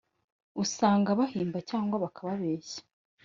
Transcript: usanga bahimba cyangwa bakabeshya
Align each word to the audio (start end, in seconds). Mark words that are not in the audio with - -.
usanga 0.63 1.17
bahimba 1.19 1.59
cyangwa 1.69 1.95
bakabeshya 2.03 2.79